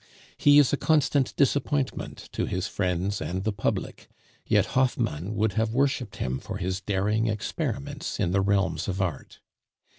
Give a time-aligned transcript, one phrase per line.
[0.35, 4.09] He is a constant disappointment to his friends and the public;
[4.47, 9.41] yet Hoffmann would have worshiped him for his daring experiments in the realms of art.